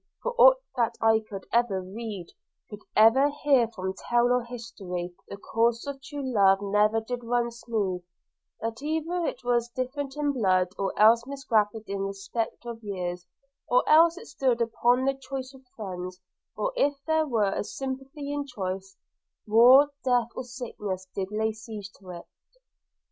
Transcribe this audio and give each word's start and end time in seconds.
for 0.23 0.33
aught 0.39 0.59
that 0.75 0.95
I 0.99 1.19
could 1.29 1.45
ever 1.53 1.79
read, 1.79 2.29
Could 2.71 2.79
ever 2.95 3.29
hear 3.29 3.67
from 3.67 3.93
tale 3.93 4.31
or 4.33 4.43
history, 4.43 5.13
The 5.27 5.37
course 5.37 5.85
of 5.85 6.01
true 6.01 6.23
love 6.23 6.57
never 6.59 7.01
did 7.01 7.23
run 7.23 7.51
smooth; 7.51 8.03
But 8.59 8.81
either 8.81 9.23
it 9.27 9.43
was 9.43 9.69
different 9.69 10.17
in 10.17 10.31
blood, 10.33 10.69
Or 10.79 10.91
else 10.97 11.23
misgrafted 11.27 11.83
in 11.85 11.99
respect 11.99 12.65
of 12.65 12.83
years, 12.83 13.27
Or 13.69 13.87
else 13.87 14.17
it 14.17 14.25
stood 14.25 14.59
upon 14.59 15.05
the 15.05 15.13
choice 15.13 15.53
of 15.53 15.67
friends; 15.75 16.19
Or, 16.57 16.73
if 16.75 16.95
there 17.05 17.27
were 17.27 17.53
a 17.53 17.63
sympathy 17.63 18.33
in 18.33 18.47
choice, 18.47 18.97
War, 19.45 19.91
death, 20.03 20.29
or 20.35 20.45
sickness, 20.45 21.05
did 21.13 21.27
lay 21.29 21.53
siege 21.53 21.91
to 21.99 22.09
it. 22.09 22.25